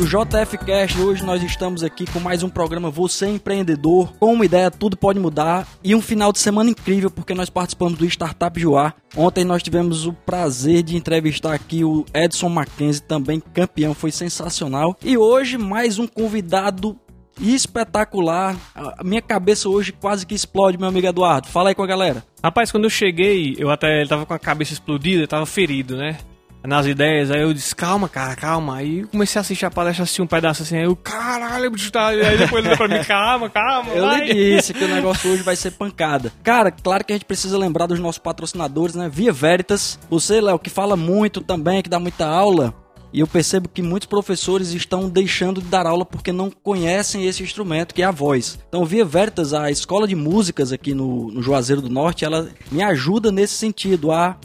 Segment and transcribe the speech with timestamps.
[0.00, 0.98] do JF Cast.
[0.98, 4.10] Hoje nós estamos aqui com mais um programa Você Empreendedor.
[4.18, 5.68] Com uma ideia, tudo pode mudar.
[5.84, 8.94] E um final de semana incrível, porque nós participamos do Startup Joar.
[9.14, 14.96] Ontem nós tivemos o prazer de entrevistar aqui o Edson Mackenzie, também campeão, foi sensacional.
[15.04, 16.98] E hoje mais um convidado
[17.38, 18.56] espetacular.
[18.74, 21.48] A minha cabeça hoje quase que explode, meu amigo Eduardo.
[21.48, 22.24] Fala aí com a galera.
[22.42, 26.16] Rapaz, quando eu cheguei, eu até tava com a cabeça explodida, tava ferido, né?
[26.62, 28.76] Nas ideias, aí eu disse, calma, cara, calma.
[28.76, 32.08] Aí comecei a assistir a palestra, assisti um pedaço assim, aí eu, caralho, bicho, tá.
[32.08, 33.90] Aí depois ele pra mim, calma, calma.
[33.92, 34.26] Eu vai.
[34.26, 36.32] lhe disse que o negócio hoje vai ser pancada.
[36.42, 39.08] Cara, claro que a gente precisa lembrar dos nossos patrocinadores, né?
[39.08, 39.98] Via Veritas.
[40.10, 42.74] Você, Léo, que fala muito também, que dá muita aula.
[43.12, 47.42] E eu percebo que muitos professores estão deixando de dar aula porque não conhecem esse
[47.42, 48.58] instrumento que é a voz.
[48.68, 52.82] Então, Via Veritas, a escola de músicas aqui no, no Juazeiro do Norte, ela me
[52.82, 54.36] ajuda nesse sentido a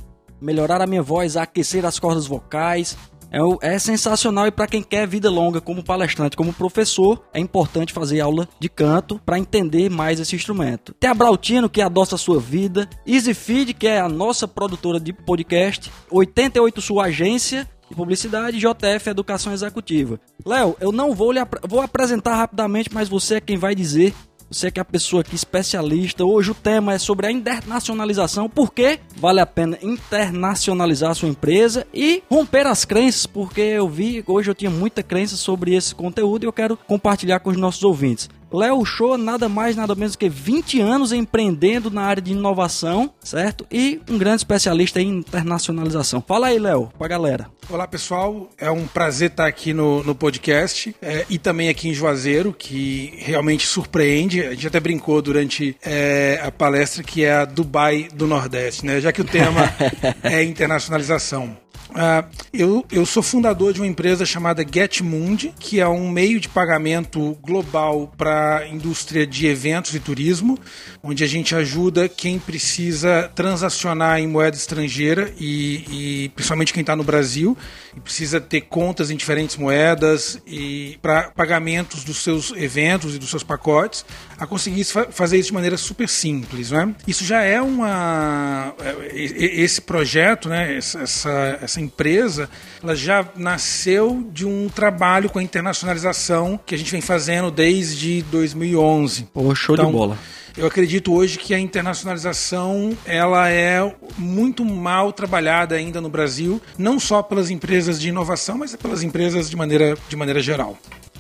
[0.42, 2.98] melhorar a minha voz, aquecer as cordas vocais.
[3.32, 7.92] É, é sensacional e para quem quer vida longa como palestrante, como professor, é importante
[7.92, 10.94] fazer aula de canto para entender mais esse instrumento.
[11.00, 15.12] Tem a Brautino, que adoça a sua vida, EasyFeed, que é a nossa produtora de
[15.12, 20.20] podcast, 88 sua agência de publicidade, JF Educação Executiva.
[20.46, 24.14] Léo, eu não vou lhe ap vou apresentar rapidamente, mas você é quem vai dizer
[24.50, 26.24] você que é a pessoa aqui especialista.
[26.24, 28.50] Hoje o tema é sobre a internacionalização.
[28.50, 33.26] Por que vale a pena internacionalizar a sua empresa e romper as crenças?
[33.26, 37.40] Porque eu vi, hoje eu tinha muita crença sobre esse conteúdo e eu quero compartilhar
[37.40, 38.30] com os nossos ouvintes.
[38.56, 43.68] Léo Show, nada mais, nada menos que 20 anos empreendendo na área de inovação, certo?
[43.70, 46.24] E um grande especialista em internacionalização.
[46.26, 47.48] Fala aí, Léo, pra galera.
[47.70, 48.50] Olá, pessoal.
[48.58, 53.14] É um prazer estar aqui no, no podcast é, e também aqui em Juazeiro, que
[53.18, 54.42] realmente surpreende.
[54.42, 59.02] A gente até brincou durante é, a palestra que é a Dubai do Nordeste, né?
[59.02, 59.62] Já que o tema
[60.24, 61.58] é internacionalização.
[61.96, 66.50] Uh, eu, eu sou fundador de uma empresa chamada GetMundi, que é um meio de
[66.50, 70.60] pagamento global para a indústria de eventos e turismo,
[71.02, 76.98] onde a gente ajuda quem precisa transacionar em moeda estrangeira e, e principalmente quem está
[76.98, 77.58] no Brasil
[77.96, 83.30] e precisa ter contas em diferentes moedas e para pagamentos dos seus eventos e dos
[83.30, 84.06] seus pacotes,
[84.38, 86.94] a conseguir fazer isso de maneira super simples, né?
[87.08, 90.76] Isso já é uma é, esse projeto, né?
[90.76, 92.50] Essa, essa empresa,
[92.84, 98.22] ela já nasceu de um trabalho com a internacionalização que a gente vem fazendo desde
[98.24, 99.30] 2011.
[99.34, 100.18] Pô, show então, de bola.
[100.58, 106.98] Eu acredito hoje que a internacionalização ela é muito mal trabalhada ainda no Brasil, não
[106.98, 110.78] só pelas empresas de inovação, mas pelas empresas de maneira, de maneira geral.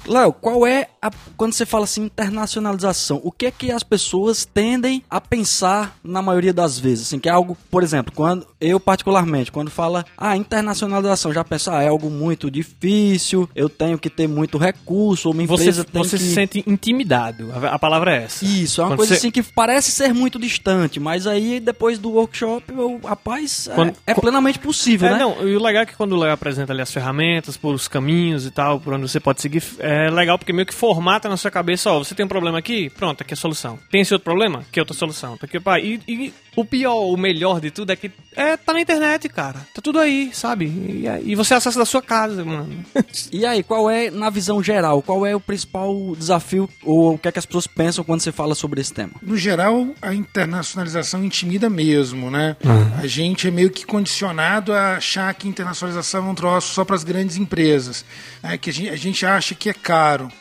[0.08, 4.46] Léo, qual é a, quando você fala assim internacionalização, o que é que as pessoas
[4.46, 8.80] tendem a pensar na maioria das vezes, assim, que é algo, por exemplo, quando eu
[8.80, 14.10] particularmente, quando fala ah, internacionalização, já pensa, ah, é algo muito difícil, eu tenho que
[14.10, 16.24] ter muito recurso, uma empresa você, tem você que...
[16.24, 18.46] se sente intimidado, a, a palavra é essa.
[18.46, 19.20] Isso, é uma quando coisa você...
[19.20, 23.90] assim que parece ser muito distante, mas aí depois do workshop, eu, rapaz, é, quando,
[24.08, 25.20] é, é plenamente possível, é, né?
[25.20, 27.88] Não, e o legal é que quando o Léo apresenta ali as ferramentas, por os
[27.88, 31.30] caminhos e tal, por onde você pode seguir, é, é legal porque meio que formata
[31.30, 33.80] na sua cabeça, ó, você tem um problema aqui, pronto, aqui é a solução.
[33.90, 34.60] Tem esse outro problema?
[34.60, 35.38] Aqui é outra solução.
[35.38, 35.80] Tá aqui, pá.
[35.80, 39.60] E, e o pior, o melhor de tudo é que é, tá na internet, cara.
[39.86, 40.66] Tudo aí, sabe?
[40.66, 42.84] E, e você acessa da sua casa, mano.
[43.32, 47.28] e aí, qual é, na visão geral, qual é o principal desafio ou o que
[47.28, 49.12] é que as pessoas pensam quando você fala sobre esse tema?
[49.22, 52.58] No geral, a internacionalização intimida mesmo, né?
[52.66, 53.00] Uhum.
[53.00, 56.96] A gente é meio que condicionado a achar que internacionalização é um troço só para
[56.96, 58.04] as grandes empresas,
[58.42, 58.58] né?
[58.58, 60.32] que a gente, a gente acha que é caro.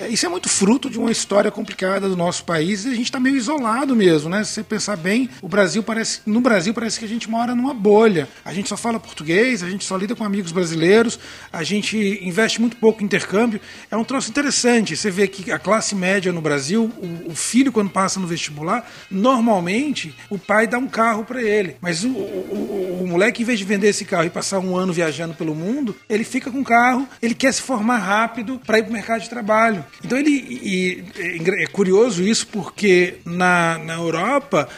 [0.00, 3.06] É, isso é muito fruto de uma história complicada do nosso país e a gente
[3.06, 4.44] está meio isolado mesmo, né?
[4.44, 7.74] Se você pensar bem, o Brasil parece, no Brasil parece que a gente mora numa
[7.74, 8.28] bolha.
[8.44, 11.18] A gente só fala português, a gente só lida com amigos brasileiros,
[11.52, 13.60] a gente investe muito pouco em intercâmbio.
[13.90, 14.96] É um troço interessante.
[14.96, 18.88] Você vê que a classe média no Brasil, o, o filho quando passa no vestibular,
[19.10, 23.58] normalmente o pai dá um carro para ele, mas o, o, o, moleque, em vez
[23.58, 26.64] de vender esse carro e passar um ano viajando pelo mundo, ele fica com o
[26.64, 29.84] carro, ele quer se formar rápido para ir para o mercado de trabalho.
[30.04, 31.04] Então ele e,
[31.62, 34.68] é curioso isso porque na, na Europa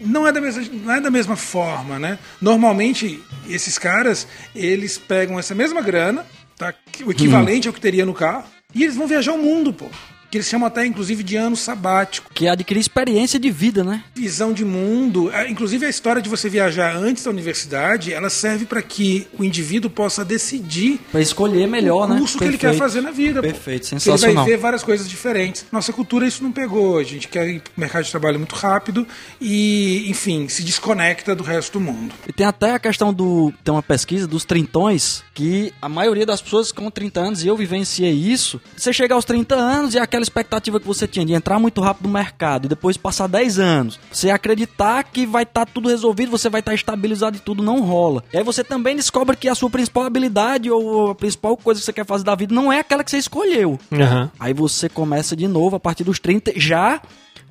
[0.00, 2.18] não é, da mesma, não é da mesma forma, né?
[2.40, 6.26] Normalmente esses caras eles pegam essa mesma grana,
[6.56, 6.74] tá?
[7.04, 7.70] o equivalente hum.
[7.70, 9.86] ao que teria no carro, e eles vão viajar o mundo, pô.
[10.30, 12.30] Que eles chamam até inclusive de ano sabático.
[12.32, 14.02] Que é adquirir experiência de vida, né?
[14.14, 18.64] Visão de mundo, é, inclusive a história de você viajar antes da universidade, ela serve
[18.64, 22.18] para que o indivíduo possa decidir para escolher melhor, o né?
[22.18, 23.40] curso que ele quer fazer na vida.
[23.40, 23.88] Perfeito, pô.
[23.88, 24.28] sensacional.
[24.28, 25.66] Ele vai ver várias coisas diferentes.
[25.70, 26.98] Nossa cultura isso não pegou.
[26.98, 29.06] A gente quer ir pro mercado de trabalho muito rápido
[29.40, 32.14] e, enfim, se desconecta do resto do mundo.
[32.26, 33.52] E tem até a questão do.
[33.64, 37.56] Tem uma pesquisa dos trintões que a maioria das pessoas com 30 anos, e eu
[37.56, 41.58] vivenciei isso, você chega aos 30 anos e aquela expectativa que você tinha de entrar
[41.58, 45.72] muito rápido no mercado e depois passar 10 anos, você acreditar que vai estar tá
[45.72, 48.24] tudo resolvido, você vai estar tá estabilizado e tudo não rola.
[48.32, 51.84] E aí você também descobre que a sua principal habilidade ou a principal coisa que
[51.84, 53.78] você quer fazer da vida não é aquela que você escolheu.
[53.90, 54.30] Uhum.
[54.40, 57.00] Aí você começa de novo a partir dos 30 já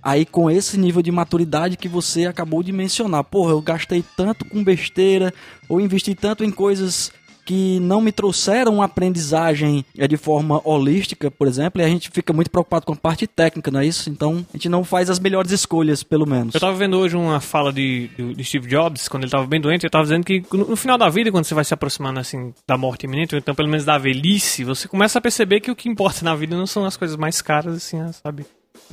[0.02, 3.24] aí com esse nível de maturidade que você acabou de mencionar.
[3.24, 5.34] Porra, eu gastei tanto com besteira,
[5.68, 7.12] ou investi tanto em coisas
[7.46, 12.10] que não me trouxeram uma aprendizagem é, de forma holística, por exemplo, e a gente
[12.10, 14.10] fica muito preocupado com a parte técnica, não é isso?
[14.10, 16.56] Então, a gente não faz as melhores escolhas, pelo menos.
[16.56, 19.84] Eu tava vendo hoje uma fala de, de Steve Jobs, quando ele tava bem doente,
[19.84, 22.78] ele tava dizendo que no final da vida, quando você vai se aproximando, assim, da
[22.78, 25.88] morte iminente, ou então pelo menos da velhice, você começa a perceber que o que
[25.88, 28.46] importa na vida não são as coisas mais caras, assim, sabe?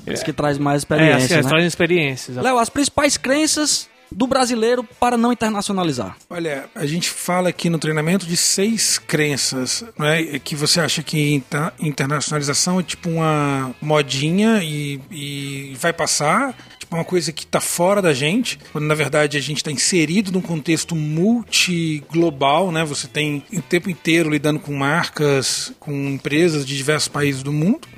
[0.07, 1.51] Isso que traz mais experiência, é, assim, né?
[1.51, 2.37] traz experiências.
[2.37, 6.17] Léo, as principais crenças do brasileiro para não internacionalizar?
[6.29, 10.39] Olha, a gente fala aqui no treinamento de seis crenças, não é?
[10.39, 11.43] Que você acha que
[11.81, 18.03] internacionalização é tipo uma modinha e, e vai passar, tipo uma coisa que está fora
[18.03, 22.85] da gente, quando na verdade a gente está inserido num contexto multiglobal, né?
[22.85, 27.89] Você tem o tempo inteiro lidando com marcas, com empresas de diversos países do mundo.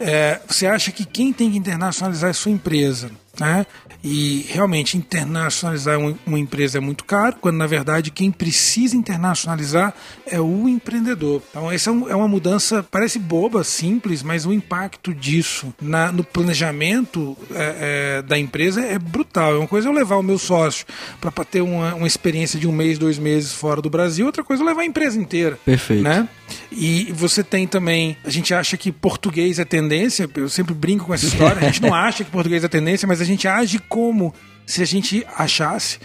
[0.00, 3.10] É, você acha que quem tem que internacionalizar é sua empresa?
[3.38, 3.66] Né?
[4.02, 9.94] E realmente internacionalizar uma empresa é muito caro, quando na verdade quem precisa internacionalizar
[10.26, 11.42] é o empreendedor.
[11.50, 16.22] Então, essa é, é uma mudança, parece boba, simples, mas o impacto disso na, no
[16.22, 19.54] planejamento é, é, da empresa é brutal.
[19.54, 20.86] É uma coisa eu levar o meu sócio
[21.20, 24.62] para ter uma, uma experiência de um mês, dois meses fora do Brasil, outra coisa
[24.62, 25.58] eu levar a empresa inteira.
[25.64, 26.02] Perfeito.
[26.02, 26.28] Né?
[26.70, 31.14] E você tem também, a gente acha que português é tendência, eu sempre brinco com
[31.14, 34.34] essa história, a gente não acha que português é tendência, mas a gente age como
[34.66, 35.98] se a gente achasse.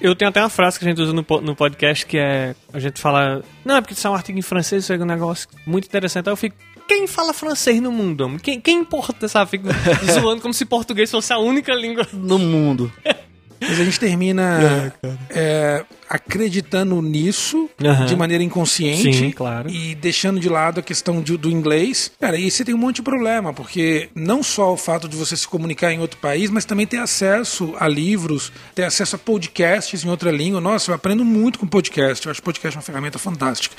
[0.00, 2.54] Eu tenho até uma frase que a gente usa no, no podcast que é.
[2.72, 3.42] A gente fala.
[3.64, 6.28] Não, é porque isso é um artigo em francês, isso é um negócio muito interessante.
[6.28, 6.56] Aí eu fico.
[6.86, 8.38] Quem fala francês no mundo, homem?
[8.38, 9.50] Quem, quem importa, sabe?
[9.50, 9.68] Fico
[10.12, 12.92] zoando como se português fosse a única língua no mundo.
[13.60, 17.68] Mas a gente termina é, é, acreditando nisso
[18.06, 19.70] de maneira inconsciente Sim, claro.
[19.70, 22.10] e deixando de lado a questão de- do inglês.
[22.20, 25.36] Cara, e você tem um monte de problema, porque não só o fato de você
[25.36, 30.04] se comunicar em outro país, mas também ter acesso a livros, ter acesso a podcasts
[30.04, 30.60] em outra língua.
[30.60, 32.26] Nossa, eu aprendo muito com podcast.
[32.26, 33.74] Eu acho podcast uma ferramenta fantástica.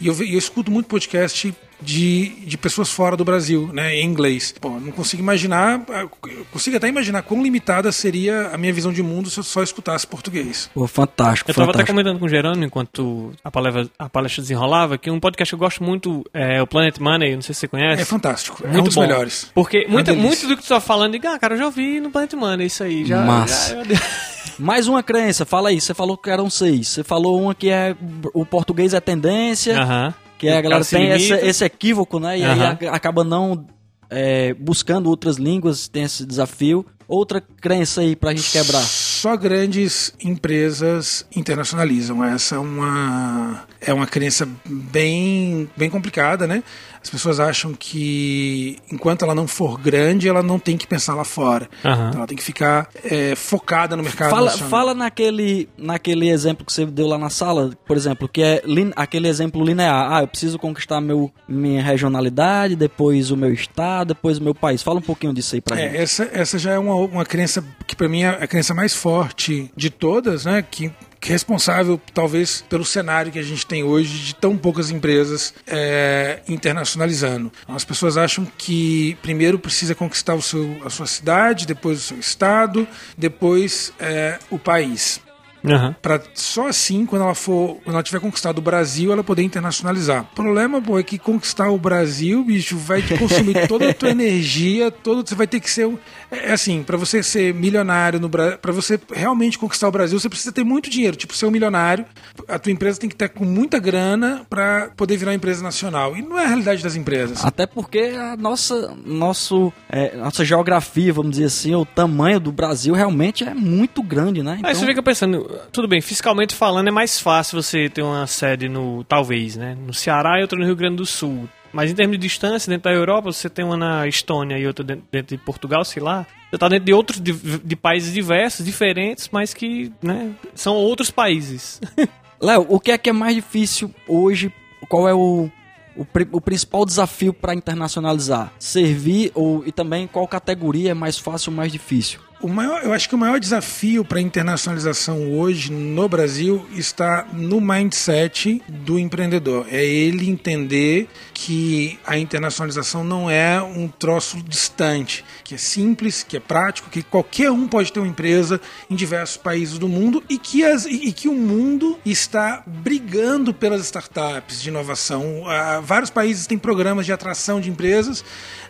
[0.00, 4.52] E eu, eu escuto muito podcast de, de pessoas fora do Brasil, né, em inglês.
[4.60, 6.10] Pô, não consigo imaginar, eu
[6.50, 10.04] consigo até imaginar quão limitada seria a minha visão de mundo se eu só escutasse
[10.04, 10.68] português.
[10.74, 14.96] Pô, fantástico, Eu tava até comentando com o Gerônimo enquanto a palestra, a palestra desenrolava
[14.98, 17.68] que um podcast que eu gosto muito é o Planet Money, não sei se você
[17.68, 18.02] conhece.
[18.02, 19.00] É fantástico, é um Muito dos bom.
[19.02, 19.50] melhores.
[19.54, 20.26] Porque muito, delícia.
[20.28, 22.66] muito do que tu tá falando, diga, ah, cara, eu já ouvi no Planet Money
[22.66, 23.04] isso aí.
[23.04, 23.82] Já, Massa.
[23.84, 24.00] já-
[24.58, 25.80] Mais uma crença, fala aí.
[25.80, 26.88] Você falou que eram seis.
[26.88, 27.94] Você falou uma que é
[28.34, 30.12] o português é tendência, Aham.
[30.36, 32.38] que é, a galera tem esse, equívoco, né?
[32.40, 32.78] E aí Aham.
[32.90, 33.66] a- acaba não
[34.10, 36.84] é, buscando outras línguas, tem esse desafio.
[37.06, 38.82] Outra crença aí pra gente quebrar.
[39.18, 42.22] Só grandes empresas internacionalizam.
[42.22, 46.62] Essa é uma, é uma crença bem, bem complicada, né?
[47.08, 51.24] As pessoas acham que enquanto ela não for grande, ela não tem que pensar lá
[51.24, 51.66] fora.
[51.82, 52.08] Aham.
[52.08, 54.68] Então ela tem que ficar é, focada no mercado Fala, nacional.
[54.68, 58.92] fala naquele, naquele exemplo que você deu lá na sala, por exemplo, que é lin-
[58.94, 60.12] aquele exemplo linear.
[60.12, 64.82] Ah, eu preciso conquistar meu, minha regionalidade, depois o meu estado, depois o meu país.
[64.82, 65.96] Fala um pouquinho disso aí pra gente.
[65.96, 68.94] É, essa, essa já é uma, uma crença que para mim é a crença mais
[68.94, 70.62] forte de todas, né?
[70.70, 76.40] Que, responsável talvez pelo cenário que a gente tem hoje de tão poucas empresas é,
[76.48, 77.52] internacionalizando.
[77.66, 82.18] As pessoas acham que primeiro precisa conquistar o seu, a sua cidade, depois o seu
[82.18, 85.20] estado, depois é, o país.
[85.64, 85.94] Aham.
[86.00, 90.22] Pra só assim, quando ela for, quando ela tiver conquistado o Brasil, ela poder internacionalizar.
[90.32, 94.10] O problema, pô, é que conquistar o Brasil, bicho, vai te consumir toda a tua
[94.10, 95.98] energia, todo, você vai ter que ser, um-
[96.30, 100.28] é assim, pra você ser milionário no Brasil, para você realmente conquistar o Brasil, você
[100.28, 102.04] precisa ter muito dinheiro, tipo ser um milionário.
[102.46, 106.16] A tua empresa tem que estar com muita grana pra poder virar uma empresa nacional.
[106.16, 107.44] E não é a realidade das empresas.
[107.44, 112.94] Até porque a nossa, nosso, é, nossa geografia, vamos dizer assim, o tamanho do Brasil
[112.94, 114.60] realmente é muito grande, né?
[114.62, 118.68] Aí você fica pensando, tudo bem, fiscalmente falando é mais fácil você ter uma sede
[118.68, 119.76] no, talvez, né?
[119.86, 121.48] No Ceará e outra no Rio Grande do Sul.
[121.72, 124.84] Mas em termos de distância, dentro da Europa, você tem uma na Estônia e outra
[124.84, 126.26] dentro, de Portugal, sei lá.
[126.48, 131.10] Você está dentro de outros de, de, países diversos, diferentes, mas que né, são outros
[131.10, 131.80] países.
[132.40, 134.52] Léo, o que é que é mais difícil hoje?
[134.88, 135.50] Qual é o,
[135.96, 138.52] o, o principal desafio para internacionalizar?
[138.58, 142.20] Servir ou e também qual categoria é mais fácil ou mais difícil?
[142.40, 147.26] O maior, eu acho que o maior desafio para a internacionalização hoje no Brasil está
[147.32, 149.66] no mindset do empreendedor.
[149.68, 156.36] É ele entender que a internacionalização não é um troço distante, que é simples, que
[156.36, 160.38] é prático, que qualquer um pode ter uma empresa em diversos países do mundo e
[160.38, 165.42] que, as, e que o mundo está brigando pelas startups de inovação.
[165.42, 168.24] Uh, vários países têm programas de atração de empresas?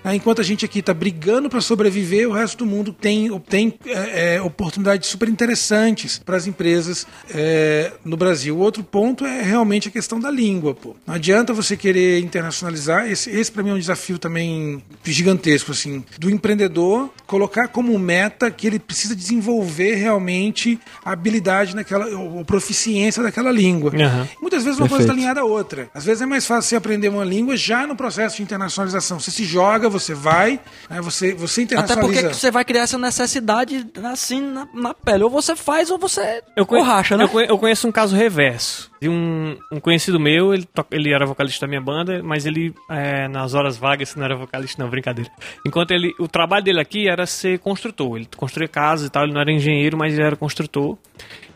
[0.05, 4.37] Enquanto a gente aqui está brigando para sobreviver, o resto do mundo tem, tem é,
[4.37, 8.57] é, oportunidades super interessantes para as empresas é, no Brasil.
[8.59, 10.75] Outro ponto é realmente a questão da língua.
[10.75, 10.97] Pô.
[11.07, 13.11] Não adianta você querer internacionalizar.
[13.11, 18.51] Esse, esse para mim é um desafio também gigantesco, assim, do empreendedor colocar como meta
[18.51, 23.91] que ele precisa desenvolver realmente a habilidade naquela, ou proficiência daquela língua.
[23.91, 24.29] Uhum.
[24.41, 24.89] Muitas vezes uma Perfeito.
[24.89, 25.91] coisa está alinhada à outra.
[25.93, 29.21] Às vezes é mais fácil você aprender uma língua já no processo de internacionalização.
[29.21, 32.11] Você se joga você vai, né, você, você internacionaliza.
[32.11, 35.25] Até porque você vai criar essa necessidade assim na, na pele.
[35.25, 37.29] Ou você faz ou você eu racha, né?
[37.49, 38.91] Eu conheço um caso reverso.
[39.01, 43.29] De um, um conhecido meu, ele, ele era vocalista da minha banda, mas ele, é,
[43.29, 45.31] nas horas vagas, não era vocalista, não, brincadeira.
[45.67, 48.17] Enquanto ele, o trabalho dele aqui era ser construtor.
[48.17, 50.99] Ele construía casas e tal, ele não era engenheiro, mas ele era construtor.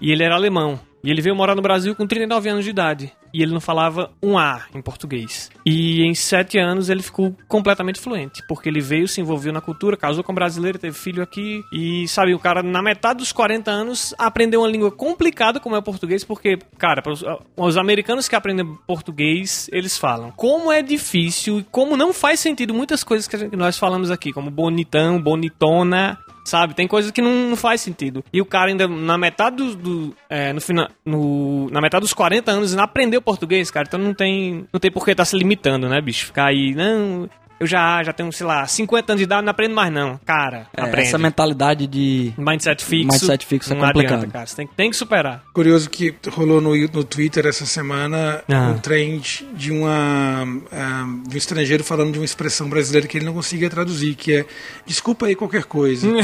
[0.00, 0.78] E ele era alemão.
[1.02, 3.12] E ele veio morar no Brasil com 39 anos de idade.
[3.32, 5.50] E ele não falava um A em português.
[5.64, 8.42] E em sete anos ele ficou completamente fluente.
[8.46, 11.62] Porque ele veio, se envolveu na cultura, casou com um brasileiro, teve filho aqui.
[11.72, 15.78] E, sabe, o cara, na metade dos 40 anos, aprendeu uma língua complicada como é
[15.78, 16.24] o português.
[16.24, 17.24] Porque, cara, os,
[17.56, 20.30] os americanos que aprendem português, eles falam.
[20.32, 24.32] Como é difícil e como não faz sentido muitas coisas que nós falamos aqui.
[24.32, 26.74] Como bonitão, bonitona, Sabe?
[26.74, 28.24] Tem coisas que não, não, faz sentido.
[28.32, 29.76] E o cara ainda, na metade do.
[29.76, 30.88] do é, no final.
[31.04, 33.86] No, na metade dos 40 anos, não aprendeu português, cara.
[33.86, 34.66] Então não tem.
[34.72, 36.26] Não tem por que tá se limitando, né, bicho?
[36.26, 36.74] Ficar aí.
[36.74, 37.28] Não,
[37.62, 40.18] eu já, já tenho, sei lá, 50 anos de idade, não aprendo mais não.
[40.26, 41.06] Cara, é, aprende.
[41.06, 42.32] Essa mentalidade de...
[42.36, 43.06] Mindset fixo.
[43.06, 44.14] Mindset fixo é complicado.
[44.14, 44.46] Adianta, cara.
[44.46, 45.44] Você tem, tem que superar.
[45.52, 48.70] Curioso que rolou no, no Twitter essa semana ah.
[48.70, 53.26] um trend de, uma, um, de um estrangeiro falando de uma expressão brasileira que ele
[53.26, 54.44] não conseguia traduzir, que é
[54.84, 56.08] desculpa aí qualquer coisa.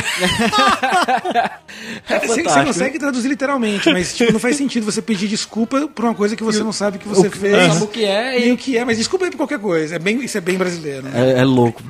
[2.08, 6.04] é você, você, consegue traduzir literalmente, mas tipo, não faz sentido você pedir desculpa por
[6.04, 7.52] uma coisa que você não sabe que você o, fez.
[7.52, 8.40] Não sabe o que é.
[8.40, 8.48] E...
[8.48, 9.94] e o que é, mas desculpa aí por qualquer coisa.
[9.94, 11.02] É bem, isso é bem brasileiro.
[11.04, 11.27] Né?
[11.27, 11.82] É é, louco.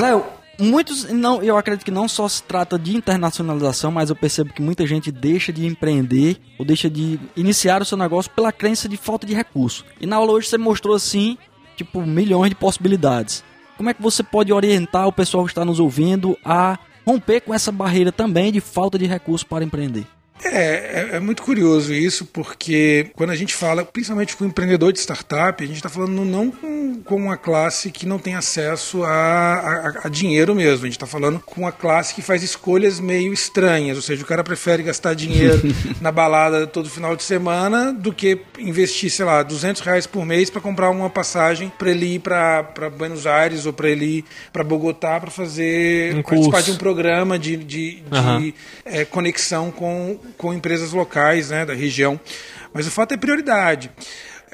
[0.00, 0.24] Léo,
[0.58, 4.62] muitos não eu acredito que não só se trata de internacionalização mas eu percebo que
[4.62, 8.96] muita gente deixa de empreender ou deixa de iniciar o seu negócio pela crença de
[8.96, 9.84] falta de recurso.
[10.00, 11.36] E na aula hoje você mostrou assim
[11.76, 13.42] tipo milhões de possibilidades.
[13.76, 17.52] Como é que você pode orientar o pessoal que está nos ouvindo a romper com
[17.52, 20.06] essa barreira também de falta de recurso para empreender
[20.44, 24.98] é, é, é, muito curioso isso, porque quando a gente fala, principalmente com empreendedor de
[24.98, 29.10] startup, a gente está falando não com, com uma classe que não tem acesso a,
[29.12, 33.32] a, a dinheiro mesmo, a gente está falando com uma classe que faz escolhas meio
[33.32, 35.62] estranhas, ou seja, o cara prefere gastar dinheiro
[36.00, 40.50] na balada todo final de semana do que investir, sei lá, 200 reais por mês
[40.50, 44.64] para comprar uma passagem para ele ir para Buenos Aires ou para ele ir para
[44.64, 46.70] Bogotá para fazer um participar curso.
[46.70, 48.52] de um programa de, de, de uhum.
[48.84, 52.20] é, conexão com com empresas locais né, da região.
[52.72, 53.90] Mas o fato é prioridade.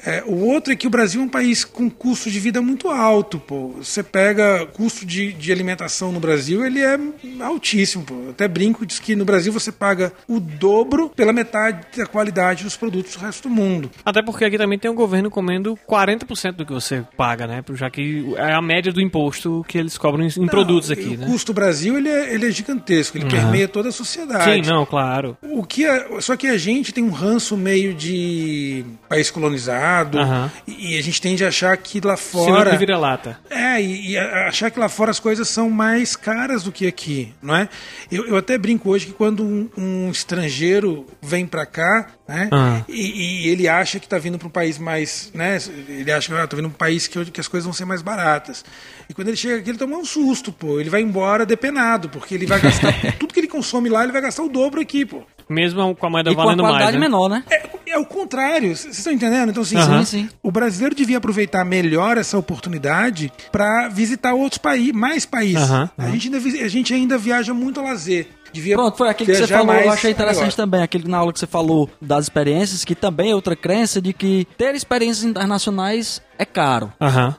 [0.05, 2.89] É, o outro é que o Brasil é um país com custo de vida muito
[2.89, 3.39] alto.
[3.39, 3.75] Pô.
[3.77, 6.97] Você pega custo de, de alimentação no Brasil, ele é
[7.41, 8.03] altíssimo.
[8.03, 8.13] Pô.
[8.13, 12.63] Eu até brinco, diz que no Brasil você paga o dobro pela metade da qualidade
[12.63, 13.91] dos produtos do resto do mundo.
[14.05, 17.63] Até porque aqui também tem o um governo comendo 40% do que você paga, né?
[17.73, 21.15] Já que é a média do imposto que eles cobram em, não, produtos aqui.
[21.15, 21.27] O né?
[21.27, 23.31] custo do Brasil ele é, ele é gigantesco, ele uhum.
[23.31, 24.43] permeia toda a sociedade.
[24.43, 25.37] Sim, não, claro.
[25.41, 30.49] O que é, só que a gente tem um ranço meio de país colonizado Uhum.
[30.67, 32.75] E, a gente tende a achar que lá fora.
[32.77, 33.39] vira-lata.
[33.49, 37.33] É, e, e, achar que lá fora as coisas são mais caras do que aqui,
[37.41, 37.69] não é?
[38.11, 42.49] Eu, eu até brinco hoje que quando um, um estrangeiro vem para cá, né?
[42.51, 42.83] Uhum.
[42.87, 45.57] E, e, ele acha que está vindo para um país mais, né?
[45.87, 48.01] Ele acha que ah, vindo para um país que, que as coisas vão ser mais
[48.01, 48.63] baratas.
[49.09, 50.79] E quando ele chega aqui, ele toma um susto, pô.
[50.79, 54.21] Ele vai embora depenado, porque ele vai gastar tudo que ele consome lá, ele vai
[54.21, 55.23] gastar o dobro aqui, pô.
[55.49, 57.17] Mesmo com a moeda e valendo com a qualidade mais, né?
[57.17, 57.43] menor, né?
[57.49, 57.63] É,
[57.99, 58.75] o contrário.
[58.75, 59.49] Vocês estão entendendo?
[59.49, 59.75] Então, assim.
[59.81, 60.29] Sim, sim.
[60.41, 65.69] o brasileiro devia aproveitar melhor essa oportunidade para visitar outros países, mais países.
[65.97, 68.27] A, gente ainda, a gente ainda viaja muito a lazer.
[68.51, 70.57] Devia Pronto, foi aquilo que você falou, eu achei interessante negócio.
[70.57, 74.11] também, aquele na aula que você falou das experiências, que também é outra crença de
[74.11, 76.91] que ter experiências internacionais é caro.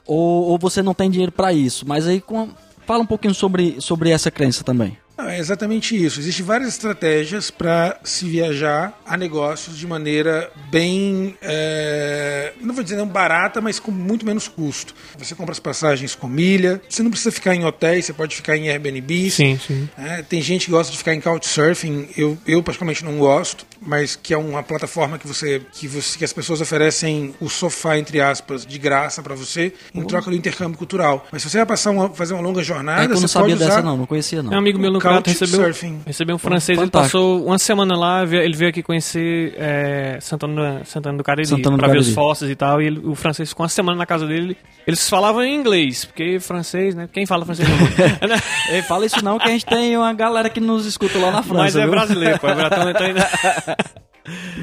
[0.07, 1.85] Ou, ou você não tem dinheiro pra isso.
[1.85, 2.49] Mas aí com-
[2.87, 4.97] fala um pouquinho sobre, sobre essa crença também.
[5.21, 6.19] Não, é exatamente isso.
[6.19, 12.95] Existem várias estratégias para se viajar a negócios de maneira bem, é, não vou dizer
[12.95, 14.95] não barata, mas com muito menos custo.
[15.17, 18.57] Você compra as passagens com milha, você não precisa ficar em hotéis, você pode ficar
[18.57, 19.29] em Airbnb.
[19.29, 19.87] Sim, sim.
[19.95, 24.15] É, tem gente que gosta de ficar em Couchsurfing, eu, eu particularmente não gosto, mas
[24.15, 28.21] que é uma plataforma que você, que você que as pessoas oferecem o sofá entre
[28.21, 31.27] aspas de graça para você em troca do intercâmbio cultural.
[31.31, 33.63] Mas se você vai passar uma, fazer uma longa jornada, é eu não sabia pode
[33.63, 34.51] usar dessa não, não conhecia não.
[34.51, 35.71] Um amigo meu no Crato recebeu,
[36.05, 37.17] recebeu um francês, ele Fantástico.
[37.17, 41.87] passou uma semana lá, ele veio aqui conhecer é, Santana, Santana do Cariri, Santana pra
[41.87, 42.15] ver os Cariri.
[42.15, 45.43] fósseis e tal, e ele- o francês ficou uma semana na casa dele, eles falavam
[45.43, 47.77] em inglês, porque francês, né, quem fala francês não
[48.87, 51.63] fala isso não, que a gente tem uma galera que nos escuta lá na França.
[51.63, 51.91] Mas é viu?
[51.91, 53.27] brasileiro, pô, é brasileiro, então ainda...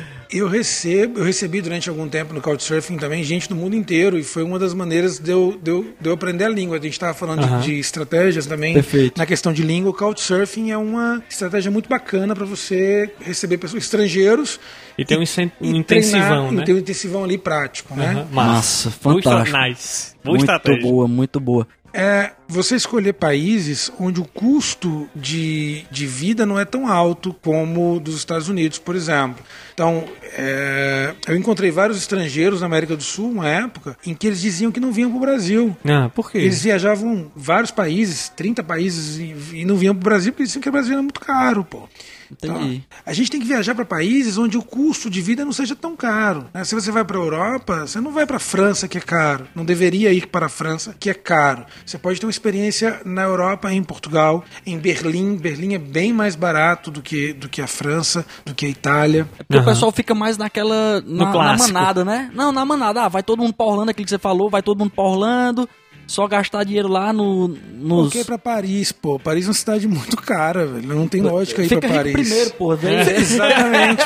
[0.30, 4.22] Eu recebo, eu recebi durante algum tempo no Couchsurfing também gente do mundo inteiro e
[4.22, 6.76] foi uma das maneiras de eu, de eu, de eu aprender a língua.
[6.76, 9.16] A gente estava falando de- de, estratégias também Perfeito.
[9.16, 9.90] na questão de língua.
[9.90, 14.60] O Couchsurfing é uma estratégia muito bacana para você receber pessoas estrangeiros
[14.98, 16.62] E tem um, um e intensivão, treinar, né?
[16.62, 18.26] E tem um intensivão ali prático, né?
[18.30, 19.56] Massa, fantástico.
[19.58, 20.14] Nice.
[20.22, 20.82] Boa muito estratégia.
[20.82, 21.66] boa, muito boa.
[21.92, 27.96] É você escolher países onde o custo de, de vida não é tão alto como
[27.96, 29.44] o dos Estados Unidos, por exemplo.
[29.74, 30.04] Então,
[30.36, 34.72] é, eu encontrei vários estrangeiros na América do Sul, uma época, em que eles diziam
[34.72, 35.76] que não vinham para o Brasil.
[35.84, 36.38] Ah, por quê?
[36.38, 40.62] Eles viajavam vários países, 30 países, e, e não vinham para o Brasil porque diziam
[40.62, 41.88] que o Brasil era muito caro, pô.
[42.30, 42.82] Entendi.
[43.06, 45.96] A gente tem que viajar para países onde o custo de vida não seja tão
[45.96, 46.46] caro.
[46.52, 46.64] né?
[46.64, 49.46] Se você vai para a Europa, você não vai para a França, que é caro.
[49.54, 51.64] Não deveria ir para a França, que é caro.
[51.84, 55.36] Você pode ter uma experiência na Europa, em Portugal, em Berlim.
[55.36, 59.28] Berlim é bem mais barato do que, do que a França, do que a Itália.
[59.38, 59.62] É porque Aham.
[59.62, 61.00] o pessoal fica mais naquela.
[61.06, 62.30] Na, na manada, né?
[62.34, 63.02] Não, na manada.
[63.04, 65.68] Ah, vai todo mundo pra Orlando, aquilo que você falou, vai todo mundo pra Orlando.
[66.08, 68.04] Só gastar dinheiro lá no, nos.
[68.10, 69.18] Porque para Paris, pô.
[69.18, 70.88] Paris é uma cidade muito cara, velho.
[70.96, 72.12] Não tem lógica ir Fica para rico Paris.
[72.28, 72.74] primeiro, pô.
[72.74, 74.02] Vem, Exatamente.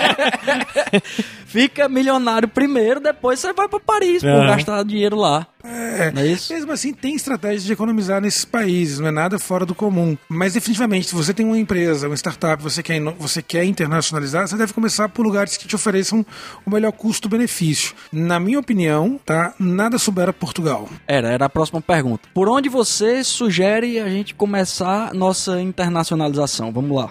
[1.46, 4.46] Fica milionário primeiro, depois você vai pra Paris, pô, Aham.
[4.46, 5.46] gastar dinheiro lá.
[5.64, 6.52] É, Não é isso?
[6.52, 10.16] Mesmo assim, tem estratégias de economizar nesses países, não é nada fora do comum.
[10.28, 14.56] Mas definitivamente, se você tem uma empresa, uma startup, você quer, você quer internacionalizar, você
[14.56, 16.26] deve começar por lugares que te ofereçam
[16.66, 17.94] o melhor custo-benefício.
[18.12, 19.54] Na minha opinião, tá?
[19.58, 20.88] Nada supera Portugal.
[21.06, 22.28] Era, era a próxima pergunta.
[22.34, 26.72] Por onde você sugere a gente começar nossa internacionalização?
[26.72, 27.10] Vamos lá.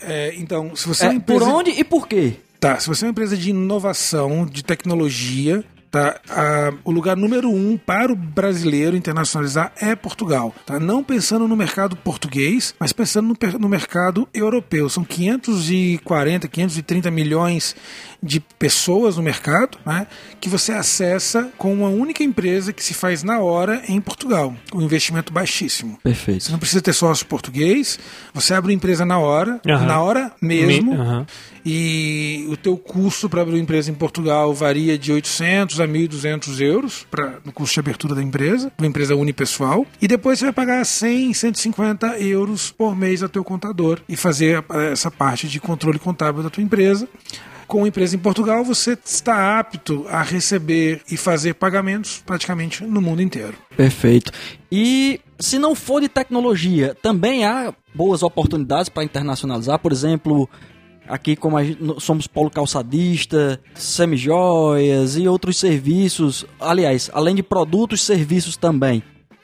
[0.00, 1.44] É, então, se você é, É, empresa...
[1.44, 2.34] por onde e por quê?
[2.58, 6.18] Tá, se você é uma empresa de inovação, de tecnologia, tá?
[6.28, 10.52] Ah, o lugar número um para o brasileiro internacionalizar é Portugal.
[10.66, 10.80] Tá?
[10.80, 14.88] Não pensando no mercado português, mas pensando no, no mercado europeu.
[14.88, 17.76] São 540, 530 milhões
[18.22, 20.06] de pessoas no mercado, né?
[20.40, 24.78] Que você acessa com uma única empresa que se faz na hora em Portugal, com
[24.78, 25.94] um investimento baixíssimo.
[25.94, 26.52] Você Perfeito.
[26.52, 27.98] não precisa ter sócio português,
[28.32, 29.86] você abre uma empresa na hora, Aham.
[29.86, 31.26] na hora mesmo, Me- aham.
[31.64, 36.60] e o teu custo para abrir uma empresa em Portugal varia de 800 a 1.200
[36.60, 39.84] euros pra, no custo de abertura da empresa, uma empresa unipessoal.
[40.00, 44.64] E depois você vai pagar 100, 150 euros por mês ao teu contador e fazer
[44.70, 47.08] eh, essa parte de controle contábil da tua empresa.
[47.72, 53.22] Com empresa em Portugal, você está apto a receber e fazer pagamentos praticamente no mundo
[53.22, 53.54] inteiro.
[53.74, 54.30] Perfeito.
[54.70, 60.46] E se não for de tecnologia, também há boas oportunidades para internacionalizar, por exemplo,
[61.08, 68.54] aqui como gente, somos polo calçadista, semijoias e outros serviços, aliás, além de produtos, serviços
[68.54, 69.02] também.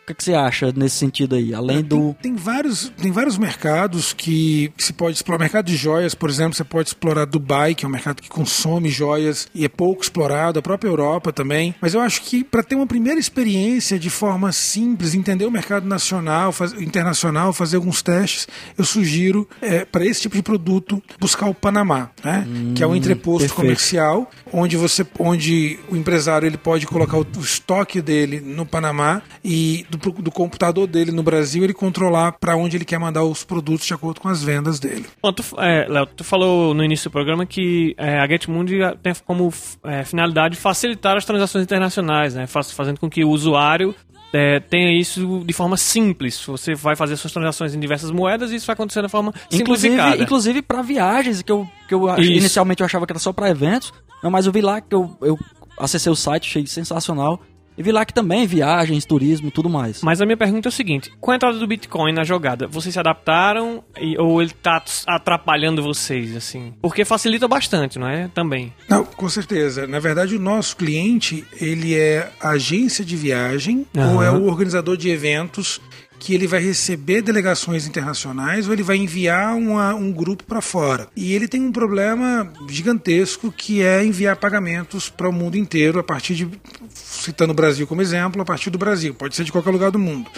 [0.08, 1.52] O que, que você acha nesse sentido aí?
[1.52, 5.36] Além do Tem, tem vários, tem vários mercados que se pode explorar.
[5.38, 8.28] O mercado de joias, por exemplo, você pode explorar Dubai, que é um mercado que
[8.28, 11.74] consome joias e é pouco explorado, a própria Europa também.
[11.78, 15.86] Mas eu acho que para ter uma primeira experiência de forma simples, entender o mercado
[15.86, 19.46] nacional, faz- internacional, fazer alguns testes, eu sugiro
[19.92, 22.46] para esse tipo de produto buscar o Panamá, né?
[22.74, 23.56] que é um entreposto perfeito.
[23.60, 29.20] comercial, onde você, onde o empresário ele pode colocar o, o estoque dele no Panamá
[29.44, 33.24] e do, pro- do computador dele no Brasil ele controlar para onde ele quer mandar
[33.24, 35.06] os produtos de acordo com as vendas dele.
[35.22, 39.12] Bom, tu, é, Léo, tu falou no início do programa que é, a GetMundi tem
[39.26, 39.52] como
[39.84, 42.46] é, finalidade facilitar as transações internacionais, né?
[42.46, 43.94] Faz- fazendo com que o usuário
[44.32, 46.44] é, tenha isso de forma simples.
[46.46, 49.88] Você vai fazer suas transações em diversas moedas e isso vai acontecer de forma Inclusive,
[49.94, 50.22] simplificada.
[50.22, 52.32] inclusive para viagens, que eu, que eu Isso.
[52.32, 55.38] inicialmente eu achava que era só para eventos, mas eu vi lá que eu, eu
[55.78, 57.40] acessei o site, achei sensacional.
[57.78, 60.02] E vi lá que também viagens, turismo, tudo mais.
[60.02, 62.92] Mas a minha pergunta é o seguinte: com a entrada do Bitcoin na jogada, vocês
[62.92, 66.74] se adaptaram e, ou ele tá atrapalhando vocês, assim?
[66.82, 68.28] Porque facilita bastante, não é?
[68.34, 68.72] Também.
[68.88, 69.86] Não, com certeza.
[69.86, 74.16] Na verdade, o nosso cliente, ele é agência de viagem uhum.
[74.16, 75.80] ou é o organizador de eventos
[76.18, 81.08] que ele vai receber delegações internacionais ou ele vai enviar uma, um grupo para fora.
[81.16, 86.02] E ele tem um problema gigantesco que é enviar pagamentos para o mundo inteiro a
[86.02, 86.48] partir de,
[86.94, 89.98] citando o Brasil como exemplo, a partir do Brasil, pode ser de qualquer lugar do
[89.98, 90.28] mundo.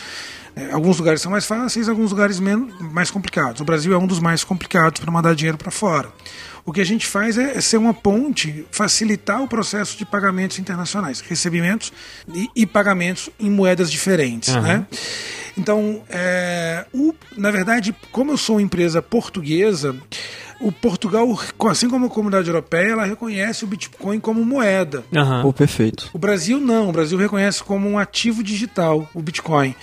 [0.55, 3.61] É, alguns lugares são mais fáceis, alguns lugares menos, mais complicados.
[3.61, 6.12] O Brasil é um dos mais complicados para mandar dinheiro para fora.
[6.64, 10.59] O que a gente faz é, é, ser uma ponte, facilitar o processo de pagamentos
[10.59, 11.92] internacionais, recebimentos
[12.33, 14.55] e, e pagamentos em moedas diferentes.
[14.55, 14.62] Uhum.
[14.62, 14.87] Né?
[15.57, 19.96] Então, é, o, na verdade, como eu sou uma empresa portuguesa,
[20.61, 21.27] o Portugal,
[21.68, 25.05] assim como a comunidade europeia, ela reconhece o Bitcoin como moeda.
[25.12, 25.46] Uhum.
[25.46, 26.11] Oh, perfeito.
[26.12, 29.75] O Brasil não, o Brasil reconhece como um ativo digital o Bitcoin.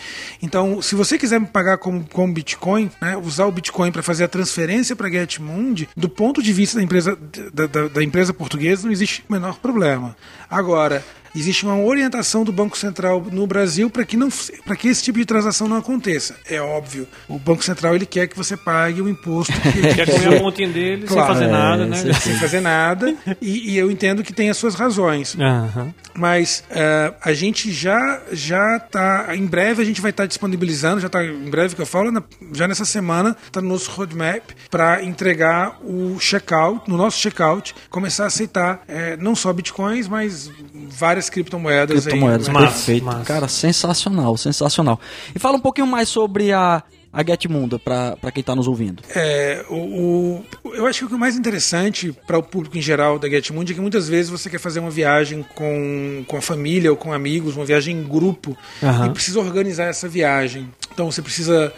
[0.42, 4.26] Então, se você quiser me pagar como, como Bitcoin, né, usar o Bitcoin para fazer
[4.26, 7.18] a transferência para Getmundi, do ponto de vista da empresa,
[7.54, 10.16] da, da, da empresa portuguesa, não existe o menor problema.
[10.50, 11.04] Agora,
[11.36, 14.30] existe uma orientação do Banco Central no Brasil para que não
[14.66, 16.36] para que esse tipo de transação não aconteça.
[16.50, 19.54] É óbvio, o Banco Central ele quer que você pague o imposto.
[19.62, 21.98] Que quer comer a pontinha dele claro, sem fazer nada, né?
[21.98, 23.16] Sem, sem fazer nada.
[23.42, 25.36] E, e, eu entendo que tem as suas razões.
[25.36, 25.94] Uhum.
[26.16, 31.00] Mas uh, a gente já já tá em breve a gente vai estar tá disponibilizando,
[31.00, 34.44] já está em breve que eu falo, na, já nessa semana está no nosso roadmap
[34.70, 40.52] para entregar o checkout, no nosso checkout, começar a aceitar é, não só bitcoins, mas
[40.74, 42.06] várias várias criptomoedas.
[42.06, 43.06] Criptomoedas, aí, perfeito.
[43.06, 43.24] Massa.
[43.24, 45.00] Cara, sensacional, sensacional.
[45.36, 49.02] E fala um pouquinho mais sobre a, a Getmundo para quem está nos ouvindo?
[49.16, 53.28] É, o, o, eu acho que o mais interessante para o público em geral da
[53.28, 56.98] Getmundo é que muitas vezes você quer fazer uma viagem com, com a família ou
[56.98, 59.06] com amigos, uma viagem em grupo, uhum.
[59.08, 60.70] e precisa organizar essa viagem.
[60.94, 61.74] Então você precisa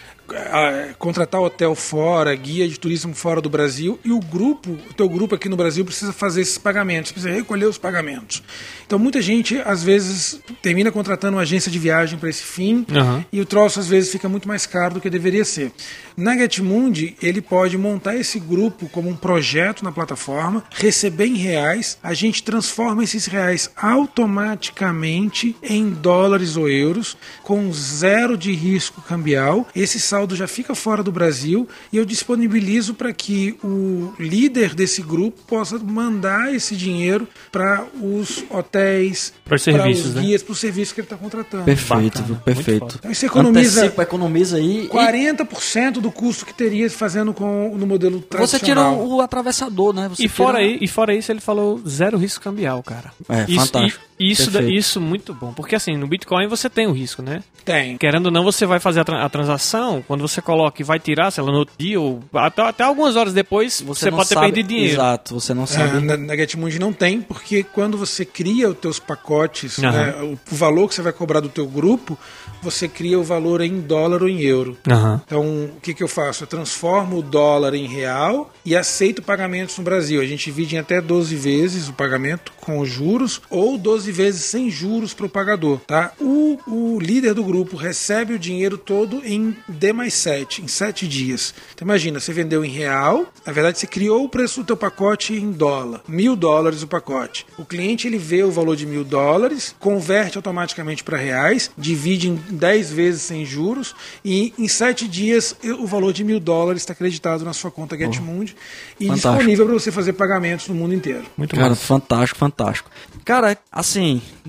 [0.98, 5.36] contratar hotel fora, guia de turismo fora do Brasil e o grupo, o teu grupo
[5.36, 8.44] aqui no Brasil precisa fazer esses pagamentos, precisa recolher os pagamentos.
[8.86, 13.24] Então muita gente às vezes termina contratando uma agência de viagem para esse fim uhum.
[13.32, 15.72] e o troço às vezes fica muito mais caro do que deveria ser.
[16.16, 21.98] Na Getmundi ele pode montar esse grupo como um projeto na plataforma, receber em reais,
[22.04, 29.68] a gente transforma esses reais automaticamente em dólares ou euros com zero de risco cambial.
[29.76, 35.02] Esse saldo já fica fora do Brasil e eu disponibilizo para que o líder desse
[35.02, 40.22] grupo possa mandar esse dinheiro para os hotéis, para os serviços, né?
[40.22, 41.64] guias, para o serviço que ele está contratando.
[41.64, 42.96] Perfeito, Bacana, perfeito.
[43.00, 46.02] Então, isso economiza, Antecipa, economiza aí 40% e...
[46.02, 48.48] do custo que teria fazendo com no modelo tradicional.
[48.48, 50.10] Você tira o, atravessador, né?
[50.10, 53.12] Você e, fora aí, e fora isso, ele falou zero risco cambial, cara.
[53.28, 54.09] É, isso, fantástico.
[54.20, 57.42] Isso, isso muito bom, porque assim, no Bitcoin você tem o risco, né?
[57.64, 57.98] Tem.
[57.98, 61.00] Querendo ou não, você vai fazer a, tra a transação, quando você coloca e vai
[61.00, 64.48] tirar, sei lá, no dia ou até, até algumas horas depois, você, você pode sabe,
[64.48, 64.94] ter perdido dinheiro.
[64.94, 65.98] Exato, você não sabe.
[65.98, 69.92] É, na, na Getmundi não tem, porque quando você cria os teus pacotes, uhum.
[69.92, 72.18] né, o, o, valor que você vai cobrar do teu grupo,
[72.62, 74.78] você cria o valor em dólar ou em euro.
[74.88, 75.22] Uhum.
[75.26, 75.44] Então,
[75.78, 76.44] o que, que eu faço?
[76.44, 80.22] Eu transformo o dólar em real e aceito pagamentos no Brasil.
[80.22, 84.44] A gente divide em até 12 vezes o pagamento com os juros ou 12 vezes
[84.46, 85.80] sem juros para o pagador.
[85.88, 86.12] Tá?
[86.20, 91.08] O, o líder do grupo recebe o dinheiro todo em D mais 7, em 7
[91.08, 91.54] dias.
[91.74, 95.34] Então imagina, você vendeu em real, na verdade você criou o preço do teu pacote
[95.34, 97.46] em dólar, mil dólares o pacote.
[97.58, 102.36] O cliente ele vê o valor de mil dólares, converte automaticamente para reais, divide em
[102.36, 107.44] 10 vezes sem juros e em 7 dias o valor de mil dólares está acreditado
[107.44, 109.34] na sua conta Getmundi oh, e fantástico.
[109.36, 111.26] disponível para você fazer pagamentos no mundo inteiro.
[111.38, 112.90] Muito Cara, fantástico, fantástico.
[113.26, 113.99] Cara, assim,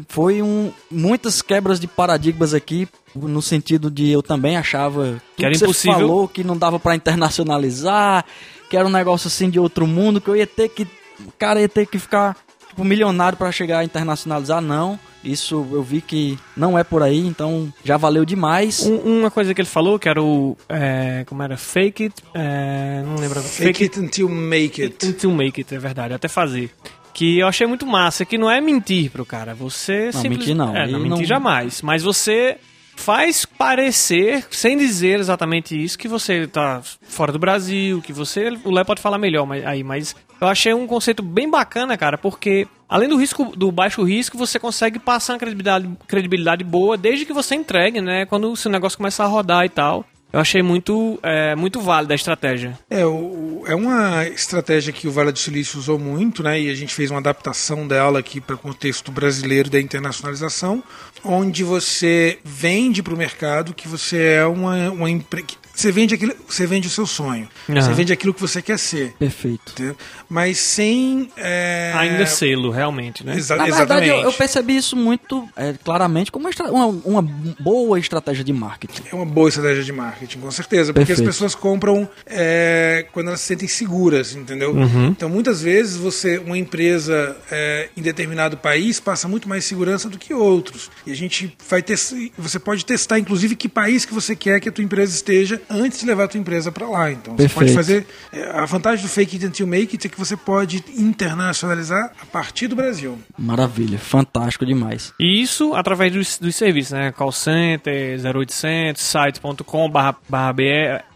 [0.09, 5.55] foi um muitas quebras de paradigmas aqui no sentido de eu também achava que era
[5.55, 5.95] que impossível.
[5.95, 8.25] Você falou que não dava para internacionalizar,
[8.69, 10.87] que era um negócio assim de outro mundo, que eu ia ter que
[11.27, 12.37] o cara ia ter que ficar
[12.69, 14.99] tipo milionário para chegar a internacionalizar, não.
[15.23, 18.87] Isso eu vi que não é por aí, então já valeu demais.
[18.87, 20.57] Um, uma coisa que ele falou, que era o.
[20.67, 21.59] É, como era?
[21.59, 22.15] Fake it.
[22.33, 23.43] É, não lembro.
[23.43, 25.07] Fake, fake it until make it.
[25.07, 26.71] Until make it, é verdade, até fazer
[27.13, 29.55] que eu achei muito massa, que não é mentir pro cara.
[29.55, 30.77] Você não, mentir não.
[30.77, 31.25] É, não mentir não...
[31.25, 31.83] jamais.
[31.83, 32.59] Mas você
[33.01, 38.51] faz parecer, sem dizer exatamente isso, que você tá fora do Brasil, que você.
[38.65, 42.19] O Léo pode falar melhor mas, aí, mas eu achei um conceito bem bacana, cara,
[42.19, 47.25] porque além do risco, do baixo risco, você consegue passar uma credibilidade, credibilidade boa desde
[47.25, 48.27] que você entregue, né?
[48.27, 50.05] Quando o seu negócio começar a rodar e tal.
[50.33, 52.79] Eu achei muito, é, muito válida a estratégia.
[52.89, 56.61] É, o, é uma estratégia que o Vale do Silício usou muito, né?
[56.61, 60.83] E a gente fez uma adaptação dela aqui para o contexto brasileiro da internacionalização,
[61.25, 66.35] onde você vende para o mercado que você é uma, uma empresa você vende aquilo,
[66.49, 67.49] você vende o seu sonho.
[67.69, 67.75] Uhum.
[67.75, 69.15] Você vende aquilo que você quer ser.
[69.19, 69.73] Perfeito.
[69.73, 69.97] Entendeu?
[70.29, 71.31] Mas sem.
[71.37, 71.93] É...
[71.97, 73.37] Ainda sê-lo, realmente, né?
[73.37, 77.23] Exa Na verdade, eu, eu, percebi isso muito é, claramente como uma, uma,
[77.61, 79.03] boa estratégia de marketing.
[79.11, 80.93] É uma boa estratégia de marketing, com certeza.
[80.93, 81.29] Porque Perfeito.
[81.29, 84.73] as pessoas compram é, quando elas se sentem seguras, entendeu?
[84.73, 85.09] Uhum.
[85.09, 90.19] Então, muitas vezes, você, uma empresa é, em determinado país passa muito mais segurança do
[90.19, 90.91] que outros.
[91.07, 91.99] E a gente vai ter.
[92.39, 96.01] Você pode testar, inclusive, que país que você quer que a tua empresa esteja antes
[96.01, 97.11] de levar a tua empresa para lá.
[97.13, 97.53] Então Perfeito.
[97.53, 98.07] você pode fazer.
[98.33, 102.27] É, a vantagem do Fake It Until Make It é que você pode internacionalizar a
[102.27, 103.19] partir do Brasil.
[103.39, 105.15] Maravilha, fantástico demais.
[105.19, 107.13] E isso através dos, dos serviços, né?
[107.13, 109.65] Call Center, 0800, sites.com/br,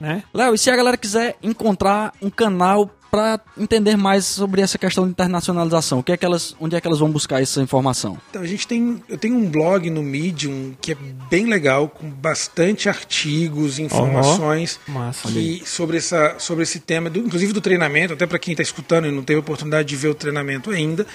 [0.00, 0.22] né?
[0.32, 5.04] Léo, e se a galera quiser encontrar um canal para entender mais sobre essa questão
[5.04, 6.00] de internacionalização.
[6.00, 8.18] O que é que elas, onde é que elas vão buscar essa informação?
[8.28, 10.96] Então, a gente tem, eu tenho um blog no Medium que é
[11.30, 15.32] bem legal, com bastante artigos, informações uhum.
[15.32, 19.06] que, sobre, essa, sobre esse tema, do, inclusive do treinamento, até para quem está escutando
[19.06, 21.06] e não teve oportunidade de ver o treinamento ainda,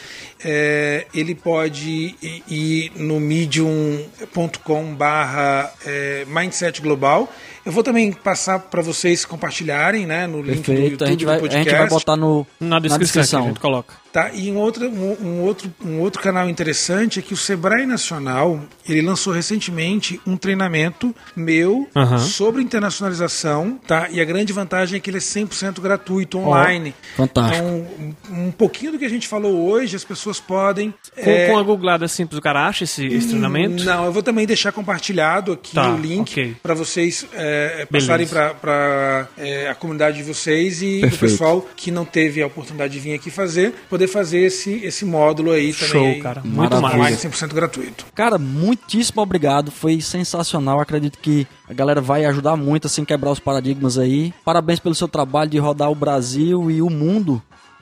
[0.42, 7.30] é, ele pode ir, ir no medium.com barra é, Mindset Global
[7.66, 10.80] eu vou também passar para vocês compartilharem, né, no link Perfeito.
[10.80, 11.70] do YouTube a gente vai, do podcast.
[11.70, 13.44] A gente vai botar no, na descrição, na descrição.
[13.44, 13.96] a gente coloca.
[14.12, 17.86] Tá, e um outro, um, um, outro, um outro canal interessante é que o Sebrae
[17.86, 22.18] Nacional ele lançou recentemente um treinamento meu uhum.
[22.18, 24.10] sobre internacionalização, tá?
[24.10, 26.96] E a grande vantagem é que ele é 100% gratuito online.
[27.14, 27.64] Oh, fantástico.
[27.64, 30.92] Então, um, um, pouquinho do que a gente falou hoje, as pessoas podem.
[31.24, 31.48] Com, é...
[31.48, 33.84] com a googlada simples, o cara acha esse, esse hum, treinamento?
[33.84, 36.56] Não, eu vou também deixar compartilhado aqui tá, o link okay.
[36.64, 41.16] para vocês é, passarem para é, a comunidade de vocês e Perfeito.
[41.16, 45.04] o pessoal que não teve a oportunidade de vir aqui fazer poder fazer esse, esse
[45.04, 46.14] módulo aí Show, também.
[46.14, 46.42] Show, cara.
[46.46, 47.18] Muito mais.
[47.18, 48.06] 100% gratuito.
[48.16, 49.72] Cara, muitíssimo obrigado.
[49.72, 50.80] Foi sensacional.
[50.80, 54.34] Acredito que a galera vai ajudar muito assim quebrar os paradigmas aí.
[54.46, 57.42] Parabéns pelo seu trabalho de rodar o Brasil e o mundo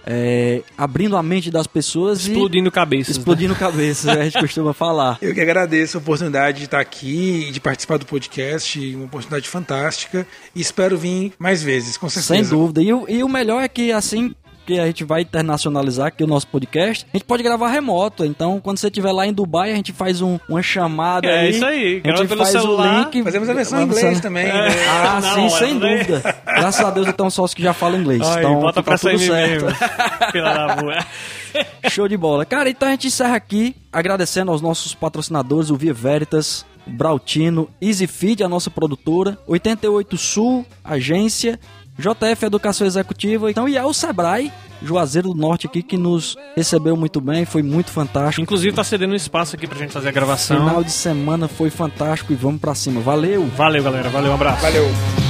[0.09, 3.17] é, abrindo a mente das pessoas explodindo e cabeças.
[3.17, 3.59] Explodindo né?
[3.59, 5.17] cabeças, a gente costuma falar.
[5.21, 9.47] Eu que agradeço a oportunidade de estar aqui e de participar do podcast, uma oportunidade
[9.49, 10.25] fantástica.
[10.55, 12.35] E espero vir mais vezes, com certeza.
[12.35, 12.81] Sem dúvida.
[12.81, 14.33] E, e o melhor é que assim
[14.67, 18.25] porque a gente vai internacionalizar aqui o nosso podcast, a gente pode gravar remoto.
[18.25, 21.25] Então, quando você estiver lá em Dubai, a gente faz um, uma chamada.
[21.25, 22.01] É aí, isso aí.
[22.03, 22.93] A gente faz celular.
[22.93, 23.23] o link.
[23.23, 24.45] Fazemos a versão em inglês também.
[24.45, 24.51] É.
[24.51, 24.67] Né?
[24.89, 25.99] Ah, Não, sim, sem né?
[25.99, 26.35] dúvida.
[26.45, 28.21] Graças a Deus, então, sócio que já fala inglês.
[28.21, 29.67] Ai, então, bota pra tudo certo.
[31.89, 32.45] Show de bola.
[32.45, 38.43] Cara, então a gente encerra aqui agradecendo aos nossos patrocinadores, o Via Veritas, Brautino, EasyFeed,
[38.43, 41.57] a nossa produtora, 88 Sul, agência,
[41.97, 47.19] JF Educação Executiva, então e ao Sebrae, Juazeiro do Norte aqui que nos recebeu muito
[47.19, 48.41] bem, foi muito fantástico.
[48.41, 50.57] Inclusive tá cedendo um espaço aqui pra gente fazer a gravação.
[50.57, 53.01] Final de semana foi fantástico e vamos para cima.
[53.01, 53.45] Valeu.
[53.55, 54.09] Valeu, galera.
[54.09, 54.61] Valeu, um abraço.
[54.61, 55.26] Valeu.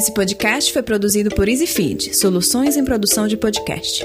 [0.00, 4.02] Esse podcast foi produzido por EasyFeed, soluções em produção de podcast.